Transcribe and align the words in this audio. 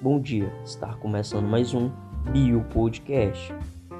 Bom 0.00 0.20
dia, 0.20 0.52
está 0.64 0.94
começando 0.94 1.48
mais 1.48 1.74
um 1.74 1.90
Bio 2.30 2.62
Podcast, 2.72 3.52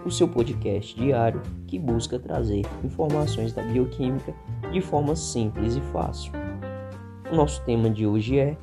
o 0.06 0.12
seu 0.12 0.28
podcast 0.28 0.94
diário 0.94 1.42
que 1.66 1.76
busca 1.76 2.20
trazer 2.20 2.62
informações 2.84 3.52
da 3.52 3.62
bioquímica 3.62 4.32
de 4.70 4.80
forma 4.80 5.16
simples 5.16 5.74
e 5.74 5.80
fácil. 5.92 6.30
O 7.32 7.34
nosso 7.34 7.60
tema 7.64 7.90
de 7.90 8.06
hoje 8.06 8.38
é 8.38 8.56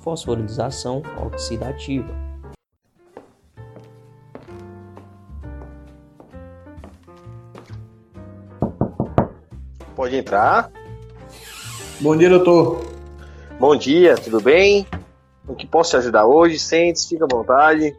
fosforilação 0.00 1.02
oxidativa. 1.26 2.08
Pode 9.94 10.16
entrar. 10.16 10.72
Bom 12.00 12.16
dia, 12.16 12.30
doutor. 12.30 12.80
Bom 13.60 13.76
dia, 13.76 14.14
tudo 14.14 14.40
bem? 14.40 14.86
O 15.48 15.54
que 15.54 15.66
posso 15.66 15.90
te 15.90 15.96
ajudar 15.96 16.26
hoje? 16.26 16.58
Sente, 16.58 17.08
fica 17.08 17.24
à 17.24 17.28
vontade. 17.28 17.96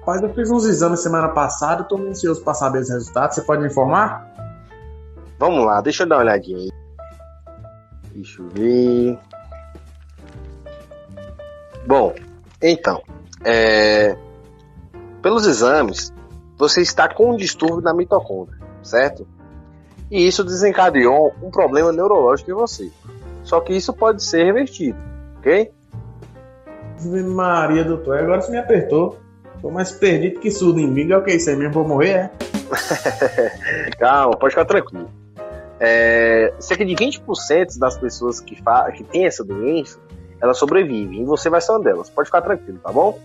Rapaz, 0.00 0.22
eu 0.22 0.32
fiz 0.32 0.50
uns 0.50 0.64
exames 0.64 1.00
semana 1.00 1.28
passada, 1.28 1.82
estou 1.82 1.98
ansioso 1.98 2.42
para 2.42 2.54
saber 2.54 2.80
os 2.80 2.88
resultados. 2.88 3.36
Você 3.36 3.42
pode 3.42 3.62
me 3.62 3.68
informar? 3.68 4.32
Vamos 5.38 5.64
lá, 5.64 5.80
deixa 5.80 6.04
eu 6.04 6.08
dar 6.08 6.16
uma 6.16 6.22
olhadinha 6.22 6.58
aí. 6.58 6.70
Deixa 8.12 8.40
eu 8.40 8.48
ver. 8.48 9.18
Bom, 11.86 12.14
então, 12.60 13.02
é... 13.44 14.16
pelos 15.20 15.46
exames, 15.46 16.12
você 16.56 16.80
está 16.80 17.12
com 17.12 17.32
um 17.32 17.36
distúrbio 17.36 17.80
na 17.80 17.92
mitocôndria, 17.92 18.60
certo? 18.82 19.26
E 20.08 20.26
isso 20.26 20.44
desencadeou 20.44 21.34
um 21.42 21.50
problema 21.50 21.90
neurológico 21.90 22.50
em 22.50 22.54
você. 22.54 22.92
Só 23.42 23.60
que 23.60 23.72
isso 23.72 23.92
pode 23.92 24.22
ser 24.22 24.44
revertido, 24.44 24.98
ok? 25.38 25.72
Maria, 27.08 27.84
doutor, 27.84 28.18
agora 28.18 28.40
você 28.40 28.50
me 28.50 28.58
apertou. 28.58 29.18
Tô 29.60 29.70
mais 29.70 29.92
perdido 29.92 30.40
que 30.40 30.50
surdo 30.50 30.80
em 30.80 30.88
mim. 30.88 31.10
É 31.10 31.16
o 31.16 31.22
que 31.22 31.32
isso 31.32 31.48
aí 31.48 31.56
mesmo? 31.56 31.74
Vou 31.74 31.86
morrer, 31.86 32.10
é? 32.10 32.30
Calma, 33.98 34.36
pode 34.36 34.52
ficar 34.52 34.64
tranquilo. 34.64 35.08
É, 35.78 36.52
cerca 36.58 36.84
de 36.84 36.94
20% 36.94 37.78
das 37.78 37.96
pessoas 37.96 38.40
que, 38.40 38.56
que 38.94 39.04
têm 39.04 39.26
essa 39.26 39.44
doença, 39.44 39.98
elas 40.40 40.58
sobrevivem. 40.58 41.22
E 41.22 41.24
você 41.24 41.48
vai 41.48 41.60
ser 41.60 41.72
uma 41.72 41.80
delas. 41.80 42.10
Pode 42.10 42.26
ficar 42.26 42.42
tranquilo, 42.42 42.78
tá 42.78 42.90
bom? 42.90 43.18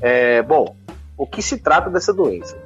É, 0.00 0.42
bom, 0.42 0.76
o 1.16 1.26
que 1.26 1.42
se 1.42 1.58
trata 1.58 1.90
dessa 1.90 2.12
doença? 2.12 2.56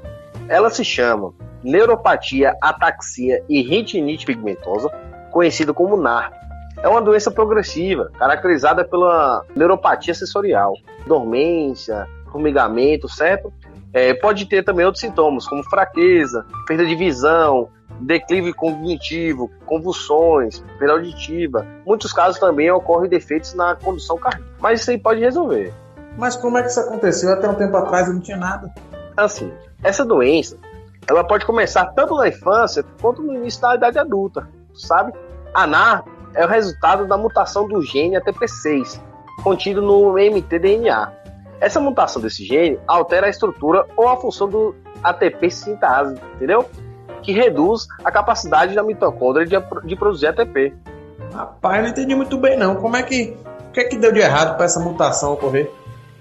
Ela 0.48 0.70
se 0.70 0.84
chama 0.84 1.32
neuropatia, 1.62 2.56
ataxia 2.60 3.42
e 3.48 3.62
retinite 3.62 4.26
pigmentosa, 4.26 4.90
conhecida 5.30 5.72
como 5.72 5.96
NARP. 5.96 6.34
É 6.78 6.88
uma 6.88 7.00
doença 7.00 7.30
progressiva, 7.30 8.10
caracterizada 8.18 8.84
pela 8.84 9.44
neuropatia 9.54 10.14
sensorial, 10.14 10.74
dormência, 11.06 12.08
formigamento, 12.30 13.08
certo? 13.08 13.52
É, 13.92 14.14
pode 14.14 14.46
ter 14.46 14.64
também 14.64 14.86
outros 14.86 15.00
sintomas, 15.00 15.46
como 15.46 15.62
fraqueza, 15.64 16.46
perda 16.66 16.86
de 16.86 16.94
visão, 16.94 17.68
declive 18.00 18.52
cognitivo, 18.52 19.50
convulsões, 19.66 20.64
perda 20.78 20.94
auditiva. 20.94 21.66
Muitos 21.86 22.12
casos 22.12 22.40
também 22.40 22.70
ocorrem 22.70 23.08
defeitos 23.08 23.54
na 23.54 23.76
condução 23.76 24.16
cardíaca. 24.16 24.50
Mas 24.60 24.80
isso 24.80 24.90
aí 24.90 24.98
pode 24.98 25.20
resolver. 25.20 25.72
Mas 26.16 26.36
como 26.36 26.58
é 26.58 26.62
que 26.62 26.68
isso 26.68 26.80
aconteceu? 26.80 27.32
Até 27.32 27.48
um 27.48 27.54
tempo 27.54 27.76
atrás 27.76 28.08
eu 28.08 28.14
não 28.14 28.20
tinha 28.20 28.36
nada. 28.36 28.72
Assim, 29.16 29.52
essa 29.82 30.04
doença, 30.04 30.56
ela 31.06 31.24
pode 31.24 31.44
começar 31.44 31.86
tanto 31.86 32.16
na 32.16 32.28
infância 32.28 32.84
quanto 33.00 33.22
no 33.22 33.34
início 33.34 33.60
da 33.60 33.74
idade 33.74 33.98
adulta, 33.98 34.48
sabe? 34.74 35.12
A 35.54 35.66
NAR 35.66 36.04
é 36.34 36.44
o 36.44 36.48
resultado 36.48 37.06
da 37.06 37.16
mutação 37.16 37.66
do 37.68 37.82
gene 37.82 38.16
ATP6, 38.16 39.00
contido 39.42 39.82
no 39.82 40.18
mtDNA. 40.18 41.12
Essa 41.60 41.80
mutação 41.80 42.20
desse 42.20 42.44
gene 42.44 42.78
altera 42.86 43.26
a 43.26 43.30
estrutura 43.30 43.86
ou 43.96 44.08
a 44.08 44.16
função 44.16 44.48
do 44.48 44.74
ATP 45.02 45.50
sintase, 45.50 46.20
entendeu? 46.34 46.68
Que 47.22 47.32
reduz 47.32 47.86
a 48.04 48.10
capacidade 48.10 48.74
da 48.74 48.82
mitocôndria 48.82 49.46
de, 49.46 49.86
de 49.86 49.96
produzir 49.96 50.26
ATP. 50.26 50.74
Rapaz, 51.32 51.82
não 51.82 51.90
entendi 51.90 52.14
muito 52.14 52.36
bem 52.36 52.56
não. 52.56 52.76
Como 52.76 52.96
é 52.96 53.02
que. 53.02 53.36
O 53.68 53.72
que 53.72 53.80
é 53.80 53.84
que 53.84 53.96
deu 53.96 54.12
de 54.12 54.20
errado 54.20 54.56
para 54.56 54.66
essa 54.66 54.80
mutação 54.80 55.32
ocorrer? 55.32 55.70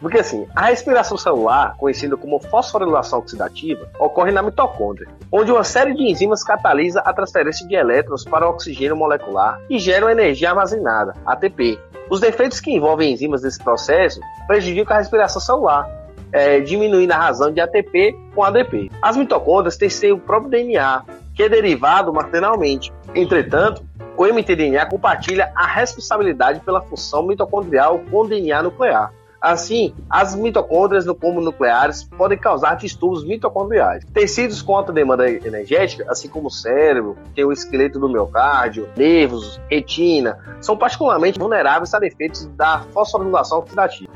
Porque 0.02 0.18
assim, 0.18 0.48
a 0.56 0.66
respiração 0.66 1.16
celular, 1.16 1.76
conhecida 1.78 2.18
como 2.18 2.40
fosforilação 2.40 3.20
oxidativa, 3.20 3.88
ocorre 4.00 4.32
na 4.32 4.42
mitocôndria, 4.42 5.08
onde 5.32 5.52
uma 5.52 5.64
série 5.64 5.94
de 5.94 6.04
enzimas 6.04 6.44
catalisa 6.44 7.02
a 7.02 7.14
transferência 7.14 7.68
de 7.68 7.76
elétrons 7.76 8.26
para 8.26 8.48
o 8.48 8.50
oxigênio 8.50 8.98
molecular 8.98 9.62
e 9.70 9.78
geram 9.78 10.10
energia 10.10 10.50
armazenada, 10.50 11.14
ATP. 11.26 11.80
Os 12.10 12.20
defeitos 12.20 12.60
que 12.60 12.72
envolvem 12.72 13.14
enzimas 13.14 13.44
nesse 13.44 13.64
processo 13.64 14.20
prejudicam 14.48 14.96
a 14.96 15.00
respiração 15.00 15.40
celular, 15.40 15.88
é, 16.34 16.60
diminuindo 16.60 17.12
a 17.12 17.18
razão 17.18 17.52
de 17.52 17.62
ATP 17.62 18.18
com 18.34 18.44
ADP. 18.44 18.90
As 19.02 19.16
mitocôndrias 19.16 19.78
têm 19.78 20.12
o 20.12 20.18
próprio 20.18 20.50
DNA, 20.50 21.04
que 21.36 21.44
é 21.44 21.50
derivado 21.50 22.12
maternalmente. 22.12 22.92
Entretanto, 23.14 23.84
o 24.18 24.26
mtDNA 24.26 24.86
compartilha 24.88 25.52
a 25.56 25.66
responsabilidade 25.66 26.60
pela 26.62 26.82
função 26.82 27.24
mitocondrial 27.24 28.00
com 28.10 28.22
o 28.22 28.28
DNA 28.28 28.64
nuclear. 28.64 29.12
Assim, 29.42 29.96
as 30.08 30.36
mitocôndrias, 30.36 31.06
como 31.20 31.42
nucleares, 31.42 32.04
podem 32.04 32.38
causar 32.38 32.76
distúrbios 32.76 33.26
mitocondriais. 33.26 34.06
Tecidos 34.14 34.62
com 34.62 34.76
alta 34.76 34.94
demanda 34.94 35.28
energética, 35.28 36.06
assim 36.08 36.28
como 36.28 36.48
o 36.48 36.52
cérebro, 36.52 37.18
tem 37.34 37.44
o 37.44 37.52
esqueleto 37.52 38.00
do 38.00 38.08
miocárdio, 38.08 38.88
nervos, 38.96 39.60
retina, 39.68 40.38
são 40.62 40.78
particularmente 40.78 41.40
vulneráveis 41.40 41.92
a 41.94 42.06
efeitos 42.06 42.46
da 42.56 42.84
fosforilação 42.94 43.60
oxidativa. 43.60 44.12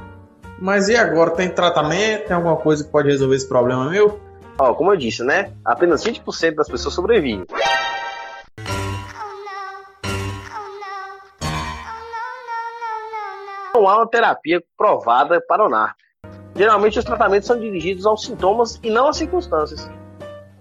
Mas 0.59 0.88
e 0.90 0.96
agora? 0.96 1.31
Tem 1.31 1.50
tratamento? 1.50 2.28
Tem 2.28 2.35
alguma 2.35 2.56
coisa 2.56 2.84
que 2.84 2.91
pode 2.91 3.09
resolver 3.09 3.35
esse 3.35 3.47
problema 3.47 3.90
meu? 3.90 4.19
Ó, 4.59 4.74
como 4.74 4.94
eu 4.94 4.97
disse, 4.97 5.24
né? 5.24 5.52
Apenas 5.66 6.03
20% 6.03 6.56
das 6.56 6.69
pessoas 6.69 6.94
sobrevivem. 6.94 7.46
Há 13.88 13.97
uma 13.97 14.07
terapia 14.07 14.63
provada 14.78 15.41
para 15.47 15.66
o 15.66 15.69
NARP. 15.69 15.97
Geralmente 16.56 16.97
os 16.97 17.06
tratamentos 17.06 17.47
são 17.47 17.59
dirigidos 17.59 18.06
aos 18.06 18.23
sintomas 18.23 18.79
e 18.81 18.90
não 18.90 19.07
às 19.07 19.18
circunstâncias. 19.18 19.90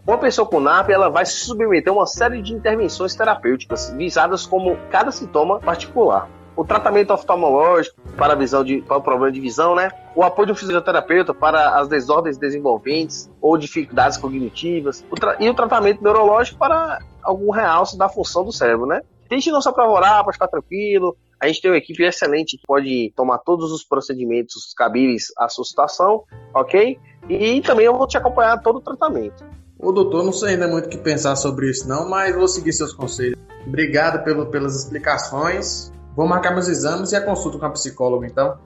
Uma 0.07 0.19
pessoa 0.19 0.47
com 0.47 0.61
NARP 0.61 0.91
ela 0.91 1.09
vai 1.09 1.25
se 1.25 1.47
submeter 1.47 1.91
a 1.91 1.97
uma 1.97 2.07
série 2.07 2.43
de 2.43 2.53
intervenções 2.53 3.15
terapêuticas 3.15 3.91
visadas 3.97 4.45
como 4.45 4.77
cada 4.91 5.11
sintoma 5.11 5.61
particular. 5.61 6.29
O 6.57 6.65
tratamento 6.65 7.13
oftalmológico 7.13 8.01
para 8.17 8.35
visão 8.35 8.63
de 8.63 8.83
para 8.83 8.99
o 8.99 9.03
problema 9.03 9.33
de 9.33 9.41
visão, 9.41 9.75
né? 9.75 9.91
O 10.15 10.23
apoio 10.23 10.47
de 10.47 10.53
um 10.53 10.55
fisioterapeuta 10.55 11.33
para 11.33 11.81
as 11.81 11.89
desordens 11.89 12.37
desenvolventes 12.37 13.31
ou 13.41 13.57
dificuldades 13.57 14.19
cognitivas, 14.19 15.05
o 15.11 15.43
e 15.43 15.49
o 15.49 15.55
tratamento 15.55 16.03
neurológico 16.03 16.59
para 16.59 16.99
algum 17.23 17.51
realce 17.51 17.97
da 17.97 18.09
função 18.09 18.45
do 18.45 18.53
cérebro, 18.53 18.87
né? 18.87 19.01
Tente 19.29 19.51
não 19.51 19.61
se 19.61 19.69
apavorar, 19.69 20.23
para 20.23 20.33
ficar 20.33 20.49
tranquilo, 20.49 21.17
a 21.41 21.47
gente 21.47 21.61
tem 21.61 21.71
uma 21.71 21.77
equipe 21.77 22.03
excelente 22.03 22.57
que 22.57 22.67
pode 22.67 23.13
tomar 23.17 23.39
todos 23.39 23.73
os 23.73 23.85
procedimentos 23.85 24.73
cabíveis 24.77 25.27
à 25.39 25.49
sua 25.49 25.65
situação, 25.65 26.25
ok? 26.55 26.99
E 27.29 27.61
também 27.63 27.87
eu 27.87 27.97
vou 27.97 28.07
te 28.07 28.17
acompanhar 28.17 28.61
todo 28.61 28.77
o 28.77 28.81
tratamento. 28.81 29.45
Ô 29.79 29.93
doutor, 29.93 30.25
não 30.25 30.33
sei 30.33 30.51
ainda 30.51 30.69
muito 30.69 30.87
o 30.87 30.89
que 30.89 30.99
pensar 30.99 31.37
sobre 31.37 31.69
isso 31.69 31.89
não, 31.89 32.09
mas 32.09 32.35
vou 32.35 32.49
seguir 32.49 32.73
seus 32.73 32.93
conselhos. 32.93 33.39
Obrigado 33.67 34.25
pelo, 34.25 34.47
pelas 34.47 34.77
explicações. 34.77 35.93
Vou 36.15 36.27
marcar 36.27 36.53
meus 36.53 36.69
exames 36.69 37.13
e 37.13 37.17
a 37.17 37.21
consulta 37.21 37.59
com 37.59 37.67
a 37.67 37.71
psicóloga 37.71 38.27
então. 38.27 38.57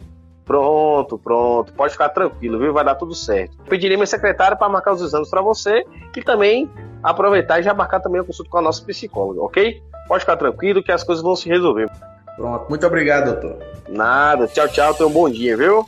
Pronto, 0.44 1.18
pronto. 1.18 1.72
Pode 1.72 1.92
ficar 1.92 2.08
tranquilo, 2.10 2.58
viu? 2.58 2.72
Vai 2.72 2.84
dar 2.84 2.94
tudo 2.94 3.14
certo. 3.14 3.56
Pedirei 3.68 3.96
meu 3.96 4.06
secretário 4.06 4.56
para 4.56 4.68
marcar 4.68 4.92
os 4.92 5.02
exames 5.02 5.28
para 5.28 5.42
você 5.42 5.84
e 6.16 6.22
também 6.22 6.70
aproveitar 7.02 7.60
e 7.60 7.62
já 7.62 7.74
marcar 7.74 8.00
também 8.00 8.20
a 8.20 8.24
consulta 8.24 8.50
com 8.50 8.58
a 8.58 8.62
nossa 8.62 8.84
psicóloga, 8.84 9.42
ok? 9.42 9.82
Pode 10.06 10.20
ficar 10.20 10.36
tranquilo 10.36 10.82
que 10.82 10.90
as 10.90 11.04
coisas 11.04 11.22
vão 11.22 11.36
se 11.36 11.48
resolver. 11.48 11.90
Pronto, 12.38 12.69
muito 12.69 12.87
obrigado, 12.87 13.32
doutor. 13.32 13.59
Nada, 13.88 14.47
tchau, 14.47 14.69
tchau, 14.69 14.94
tenha 14.94 15.09
um 15.09 15.12
bom 15.12 15.28
dia, 15.28 15.56
viu? 15.56 15.84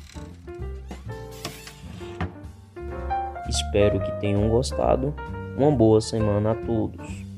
Espero 3.49 4.00
que 4.00 4.11
tenham 4.20 4.49
gostado. 4.49 5.14
Uma 5.56 5.70
boa 5.70 6.00
semana 6.00 6.50
a 6.50 6.55
todos. 6.56 7.30